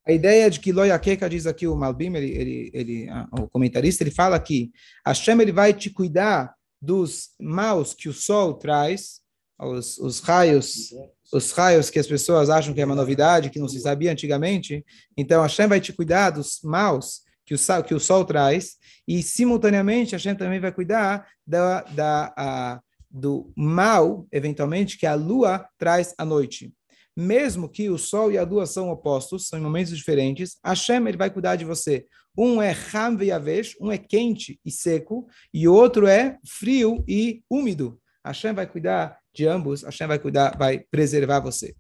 A 0.05 0.13
ideia 0.13 0.51
de 0.51 0.61
que 0.61 0.73
lo 0.73 0.85
yakeka, 0.85 1.29
diz 1.29 1.47
aqui 1.47 1.67
o 1.67 1.75
Malbim, 1.75 2.15
ele, 2.17 2.31
ele, 2.31 2.71
ele, 2.73 3.09
ah, 3.09 3.29
o 3.33 3.49
comentarista, 3.49 4.05
ele 4.05 4.11
fala 4.11 4.39
que 4.39 4.71
Hashem 5.05 5.41
ele 5.41 5.53
vai 5.53 5.73
te 5.75 5.91
cuidar 5.91 6.56
dos 6.87 7.31
maus 7.41 7.93
que 7.93 8.09
o 8.09 8.13
sol 8.13 8.55
traz, 8.55 9.21
os, 9.59 9.99
os 9.99 10.21
raios 10.21 10.93
os 11.33 11.51
raios 11.51 11.91
que 11.91 11.99
as 11.99 12.07
pessoas 12.07 12.49
acham 12.49 12.73
que 12.73 12.81
é 12.81 12.85
uma 12.85 12.95
novidade, 12.95 13.51
que 13.51 13.59
não 13.59 13.69
se 13.69 13.81
sabia 13.81 14.13
antigamente. 14.13 14.85
Então, 15.17 15.43
Hashem 15.43 15.67
vai 15.67 15.81
te 15.81 15.93
cuidar 15.93 16.31
dos 16.31 16.61
maus 16.63 17.23
que 17.45 17.53
o, 17.53 17.59
sol- 17.59 17.83
que 17.83 17.95
o 17.95 17.99
sol 17.99 18.25
traz, 18.25 18.77
e 19.09 19.23
simultaneamente 19.23 20.13
Hashem 20.13 20.37
também 20.37 20.61
vai 20.61 20.71
cuidar 20.71 21.27
da, 21.45 21.83
da, 21.83 22.33
a, 22.37 22.81
do 23.11 23.53
mal, 23.57 24.27
eventualmente, 24.31 24.97
que 24.97 25.07
a 25.07 25.15
lua 25.15 25.67
traz 25.77 26.15
à 26.17 26.25
noite. 26.25 26.73
Mesmo 27.17 27.69
que 27.69 27.91
o 27.91 27.99
sol 27.99 28.31
e 28.31 28.39
a 28.39 28.45
lua 28.45 28.67
são 28.67 28.89
opostos, 28.91 29.49
são 29.49 29.59
em 29.59 29.63
momentos 29.63 29.97
diferentes, 29.97 30.59
Hashem 30.65 31.09
ele 31.09 31.17
vai 31.17 31.31
cuidar 31.31 31.57
de 31.57 31.65
você. 31.65 32.07
Um 32.37 32.61
é 32.61 32.77
Ham 32.93 33.17
Veyavesh, 33.17 33.77
um 33.81 33.91
é 33.91 33.99
quente 33.99 34.61
e 34.65 34.71
seco, 34.71 35.27
e 35.53 35.67
o 35.67 35.75
outro 35.75 36.07
é 36.07 36.39
frio 36.45 37.03
e 37.09 37.43
úmido. 37.51 38.01
Hashem 38.25 38.53
vai 38.53 38.67
cuidar 38.67 39.19
de 39.33 39.47
ambos, 39.47 39.83
Hashem 39.83 40.07
vai 40.07 40.19
cuidar, 40.19 40.57
vai 40.59 40.81
preservar 40.91 41.41
você. 41.41 41.75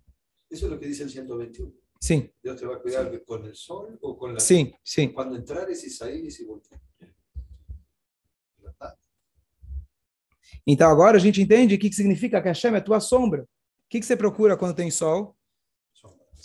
Eso 0.51 0.67
es 0.67 0.71
lo 0.71 0.79
que 0.79 0.87
dice 0.87 1.03
el 1.03 1.11
121. 1.11 1.73
Sim, 2.01 2.31
Dios 2.43 2.61
te 2.61 2.67
va 2.67 2.77
a 2.77 2.79
cuidar 2.79 3.25
con 3.25 3.45
el 3.45 3.55
sol 3.55 3.99
o 4.01 4.17
con 4.17 4.35
la 4.35 4.41
sim, 4.41 4.73
sim. 4.85 5.13
Cuando 5.13 5.37
entrares 5.37 5.97
salires 5.97 6.39
y 6.39 6.45
volver. 6.45 6.81
¿Verdad? 8.59 8.97
Então 10.67 10.91
agora 10.91 11.17
a 11.17 11.21
gente 11.21 11.41
entende 11.41 11.75
o 11.75 11.79
que, 11.79 11.93
significa 11.93 12.41
que 12.41 12.49
Hashem 12.49 12.75
é 12.75 12.81
tua 12.81 13.01
sombra. 13.01 13.43
O 13.43 13.47
que 13.89 14.03
você 14.03 14.17
procura 14.17 14.57
quando 14.57 14.75
tem 14.75 14.91
sol? 14.91 15.36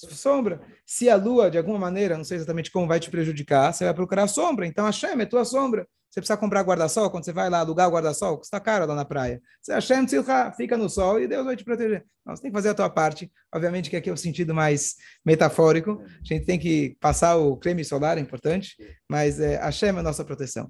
Sombra. 0.10 0.62
Se 0.86 1.10
a 1.10 1.15
lua, 1.15 1.50
de 1.51 1.58
alguma 1.58 1.77
maneira, 1.79 2.17
não 2.17 2.24
sei 2.24 2.38
exatamente 2.38 2.72
como 2.72 2.88
vai 2.88 3.00
te 3.00 3.10
prejudicar, 3.10 3.74
você 3.74 3.86
vai 3.86 3.93
procurar 3.93 4.27
sombra. 4.27 4.65
Então 4.65 4.86
Hashem 4.86 5.20
é 5.22 5.25
tua 5.25 5.46
sombra. 5.46 5.88
Você 6.10 6.20
precisa 6.20 6.36
comprar 6.36 6.62
guarda-sol, 6.63 7.10
quando 7.10 7.24
você 7.24 7.31
vai 7.31 7.50
lá 7.50 7.60
alugar 7.60 7.88
o 7.88 7.91
guarda-sol, 7.93 8.38
custa 8.38 8.60
caro 8.60 8.86
lá 8.86 8.93
na 8.93 9.05
praia. 9.05 9.41
Você 9.62 9.72
Hashem 9.72 10.05
tzilcha, 10.05 10.51
fica 10.58 10.75
no 10.75 10.89
sol 10.89 11.22
e 11.22 11.25
Deus 11.27 11.46
vai 11.46 11.55
te 11.55 11.63
proteger. 11.63 12.05
Não, 12.25 12.36
você 12.36 12.41
tem 12.41 12.51
que 12.51 12.58
fazer 12.58 12.67
a 12.67 12.74
tua 12.74 12.89
parte. 12.89 13.31
Obviamente 13.55 13.89
que 13.89 13.96
aqui 13.96 14.10
é 14.10 14.13
o 14.13 14.17
sentido 14.17 14.53
mais 14.53 14.96
metafórico. 15.25 16.01
A 16.03 16.24
gente 16.25 16.46
tem 16.46 16.60
que 16.60 16.98
passar 17.00 17.38
o 17.38 17.55
creme 17.55 17.86
solar, 17.86 18.17
é 18.17 18.22
importante, 18.22 18.75
mas 19.10 19.39
é, 19.39 19.55
Hashem 19.55 19.96
é 19.96 20.00
a 20.00 20.03
nossa 20.03 20.25
proteção. 20.25 20.70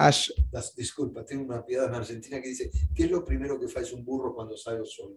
Hash- 0.00 0.32
das- 0.50 0.74
disculpa, 0.74 1.22
tengo 1.22 1.44
una 1.44 1.62
piedad 1.64 1.86
en 1.86 1.94
Argentina 1.94 2.40
que 2.42 2.48
dice, 2.48 2.68
¿qué 2.92 3.04
es 3.04 3.10
lo 3.10 3.24
primero 3.24 3.60
que 3.60 3.66
hace 3.66 3.94
un 3.94 4.04
burro 4.04 4.34
cuando 4.34 4.56
sale 4.56 4.78
el 4.80 4.86
sol? 4.86 5.16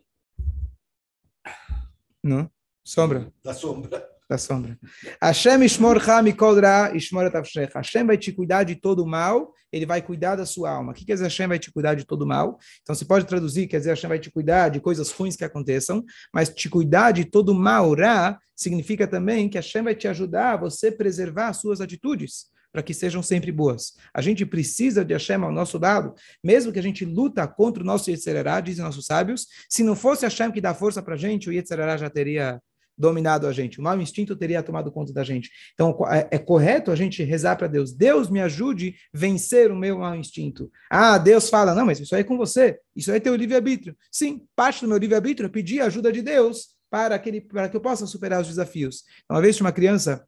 não? 2.23 2.49
Sombra. 2.85 3.33
La 3.43 3.53
sombra. 3.53 4.15
da 4.29 4.37
sombra. 4.37 4.77
Hashem 5.21 5.61
ishmorcha 5.63 6.21
mikol 6.21 6.59
ra, 6.59 6.91
ishmor 6.95 7.25
et 7.25 7.35
avshecha. 7.35 7.75
Hashem 7.75 8.05
vai 8.05 8.17
te 8.17 8.31
cuidar 8.31 8.63
de 8.63 8.75
todo 8.75 9.03
o 9.03 9.07
mal, 9.07 9.53
ele 9.71 9.85
vai 9.85 10.01
cuidar 10.01 10.35
da 10.35 10.45
sua 10.45 10.71
alma. 10.71 10.91
O 10.91 10.95
que 10.95 11.05
quer 11.05 11.13
dizer 11.13 11.25
Hashem 11.25 11.47
vai 11.47 11.59
te 11.59 11.71
cuidar 11.71 11.95
de 11.95 12.05
todo 12.05 12.23
o 12.23 12.27
mal? 12.27 12.57
Então, 12.81 12.95
se 12.95 13.05
pode 13.05 13.25
traduzir, 13.25 13.67
quer 13.67 13.77
dizer 13.77 13.91
Hashem 13.91 14.07
vai 14.07 14.19
te 14.19 14.31
cuidar 14.31 14.69
de 14.69 14.79
coisas 14.79 15.11
ruins 15.11 15.35
que 15.35 15.43
aconteçam, 15.43 16.03
mas 16.33 16.49
te 16.49 16.69
cuidar 16.69 17.11
de 17.11 17.25
todo 17.25 17.49
o 17.49 17.55
mal, 17.55 17.93
ra, 17.93 18.39
significa 18.55 19.07
também 19.07 19.49
que 19.49 19.57
Hashem 19.57 19.83
vai 19.83 19.95
te 19.95 20.07
ajudar 20.07 20.53
a 20.53 20.57
você 20.57 20.91
preservar 20.91 21.49
as 21.49 21.57
suas 21.57 21.79
atitudes, 21.81 22.47
para 22.71 22.81
que 22.81 22.93
sejam 22.93 23.21
sempre 23.21 23.51
boas. 23.51 23.93
A 24.13 24.21
gente 24.21 24.45
precisa 24.45 25.05
de 25.05 25.13
Hashem 25.13 25.43
ao 25.43 25.51
nosso 25.51 25.77
lado, 25.77 26.13
mesmo 26.43 26.71
que 26.71 26.79
a 26.79 26.83
gente 26.83 27.05
luta 27.05 27.47
contra 27.47 27.83
o 27.83 27.85
nosso 27.85 28.09
Yetzerará, 28.09 28.59
dizem 28.59 28.83
nossos 28.83 29.05
sábios, 29.05 29.47
se 29.69 29.83
não 29.83 29.95
fosse 29.95 30.25
Hashem 30.25 30.51
que 30.51 30.59
dá 30.59 30.73
força 30.73 31.01
para 31.01 31.13
a 31.13 31.17
gente, 31.17 31.47
o 31.47 31.53
Yetzerará 31.53 31.95
já 31.95 32.09
teria 32.09 32.59
dominado 32.97 33.47
a 33.47 33.51
gente, 33.51 33.79
o 33.79 33.83
mau 33.83 33.99
instinto 33.99 34.35
teria 34.35 34.63
tomado 34.63 34.91
conta 34.91 35.11
da 35.11 35.23
gente. 35.23 35.49
Então, 35.73 35.97
é, 36.09 36.27
é 36.31 36.39
correto 36.39 36.91
a 36.91 36.95
gente 36.95 37.23
rezar 37.23 37.55
para 37.55 37.67
Deus, 37.67 37.91
Deus 37.91 38.29
me 38.29 38.41
ajude 38.41 38.95
a 39.13 39.17
vencer 39.17 39.71
o 39.71 39.75
meu 39.75 39.99
mau 39.99 40.15
instinto. 40.15 40.71
Ah, 40.89 41.17
Deus 41.17 41.49
fala, 41.49 41.75
não, 41.75 41.85
mas 41.85 41.99
isso 41.99 42.15
aí 42.15 42.21
é 42.21 42.23
com 42.23 42.37
você, 42.37 42.79
isso 42.95 43.11
aí 43.11 43.17
é 43.17 43.19
teu 43.19 43.35
livre-arbítrio. 43.35 43.95
Sim, 44.11 44.45
parte 44.55 44.81
do 44.81 44.87
meu 44.87 44.97
livre-arbítrio 44.97 45.47
é 45.47 45.49
pedir 45.49 45.81
a 45.81 45.85
ajuda 45.85 46.11
de 46.11 46.21
Deus 46.21 46.75
para, 46.89 47.15
aquele, 47.15 47.41
para 47.41 47.67
que 47.67 47.75
eu 47.75 47.81
possa 47.81 48.07
superar 48.07 48.41
os 48.41 48.47
desafios. 48.47 49.03
Uma 49.29 49.41
vez 49.41 49.55
tinha 49.55 49.65
uma 49.65 49.71
criança, 49.71 50.25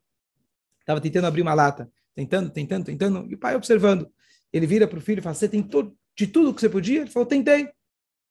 estava 0.81 0.99
tentando 0.99 1.27
abrir 1.27 1.41
uma 1.41 1.53
lata, 1.53 1.89
tentando, 2.13 2.49
tentando, 2.49 2.85
tentando, 2.85 3.31
e 3.31 3.35
o 3.35 3.37
pai 3.37 3.55
observando. 3.55 4.11
Ele 4.51 4.65
vira 4.65 4.87
para 4.87 4.97
o 4.97 5.01
filho 5.01 5.19
e 5.19 5.21
fala, 5.21 5.35
você 5.35 5.47
tentou 5.47 5.95
de 6.17 6.27
tudo 6.27 6.53
que 6.53 6.59
você 6.59 6.69
podia? 6.69 7.01
Ele 7.01 7.09
falou, 7.09 7.27
tentei. 7.27 7.69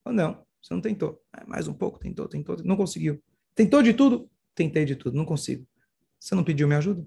Falou, 0.02 0.16
não, 0.16 0.47
você 0.62 0.75
não 0.75 0.81
tentou. 0.81 1.23
Ah, 1.33 1.45
mais 1.47 1.69
um 1.69 1.75
pouco, 1.75 1.99
tentou, 1.99 2.28
tentou, 2.28 2.57
não 2.64 2.76
conseguiu. 2.76 3.23
Tentou 3.57 3.83
de 3.83 3.95
tudo? 3.95 4.31
Tentei 4.55 4.85
de 4.85 4.95
tudo, 4.95 5.17
não 5.17 5.25
consigo. 5.25 5.67
Você 6.21 6.35
não 6.35 6.45
pediu 6.45 6.69
minha 6.69 6.79
ajuda? 6.79 7.05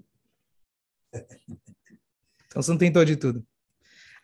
Então 2.46 2.60
você 2.60 2.72
não 2.72 2.78
tentou 2.78 3.04
de 3.04 3.14
tudo. 3.14 3.46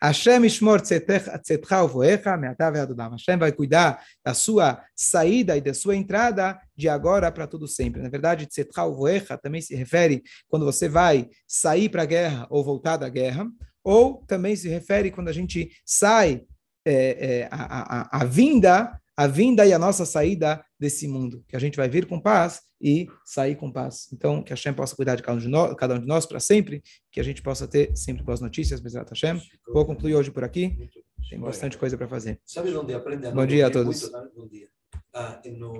Hashem 0.01 0.45
ishmor 0.45 0.81
tzetcha 0.81 1.81
uvoecha 1.81 2.35
me'atav 2.35 2.73
ve'adudam. 2.73 3.11
Hashem 3.11 3.37
vai 3.37 3.53
cuidar 3.53 4.03
da 4.21 4.33
sua 4.33 4.83
saída 4.93 5.55
e 5.55 5.61
da 5.61 5.73
sua 5.73 5.95
entrada 5.95 6.59
de 6.75 6.89
agora 6.89 7.31
para 7.31 7.47
tudo 7.47 7.69
sempre. 7.69 8.01
Na 8.01 8.09
verdade, 8.09 8.45
tzetcha 8.45 8.83
uvoecha 8.83 9.37
também 9.37 9.61
se 9.61 9.73
refere 9.75 10.23
quando 10.49 10.65
você 10.65 10.89
vai 10.89 11.29
sair 11.47 11.87
para 11.87 12.03
a 12.03 12.05
guerra 12.05 12.45
ou 12.49 12.65
voltar 12.65 12.97
da 12.97 13.07
guerra, 13.07 13.47
ou 13.81 14.25
também 14.27 14.57
se 14.57 14.67
refere 14.67 15.09
quando 15.09 15.29
a 15.29 15.33
gente 15.33 15.71
sai 15.85 16.43
é, 16.85 16.93
é, 16.93 17.47
a, 17.49 18.17
a, 18.17 18.21
a 18.23 18.25
vinda 18.25 18.99
a 19.17 19.25
vinda 19.25 19.65
e 19.65 19.73
a 19.73 19.79
nossa 19.79 20.05
saída 20.05 20.63
desse 20.79 21.07
mundo, 21.07 21.43
que 21.47 21.55
a 21.55 21.59
gente 21.59 21.75
vai 21.75 21.89
vir 21.89 22.05
com 22.05 22.19
paz 22.19 22.61
e 22.81 23.07
sair 23.25 23.55
com 23.55 23.71
paz. 23.71 24.07
Então, 24.13 24.43
que 24.43 24.53
a 24.53 24.55
Hashem 24.55 24.73
possa 24.73 24.95
cuidar 24.95 25.15
de 25.15 25.23
cada 25.23 25.37
um 25.37 25.41
de 25.41 25.47
nós, 25.47 25.75
cada 25.75 25.95
um 25.95 25.99
de 25.99 26.07
nós 26.07 26.25
para 26.25 26.39
sempre, 26.39 26.83
que 27.11 27.19
a 27.19 27.23
gente 27.23 27.41
possa 27.41 27.67
ter 27.67 27.95
sempre 27.95 28.23
boas 28.23 28.39
notícias, 28.39 28.79
Bezerra 28.79 29.05
Hashem. 29.09 29.41
Vou 29.73 29.85
concluir 29.85 30.15
hoje 30.15 30.31
por 30.31 30.43
aqui, 30.43 30.89
tem 31.29 31.39
bastante 31.39 31.77
coisa 31.77 31.97
para 31.97 32.07
fazer. 32.07 32.39
¿Sabe 32.45 32.69
aprende 32.93 33.27
a 33.27 33.31
Bom 33.31 33.45
dia 33.45 33.67
a 33.67 33.71
todos. 33.71 34.09
muito? 34.09 34.31
Bom 34.35 34.47
dia. 34.47 34.67
Ah, 35.13 35.41
no, 35.45 35.73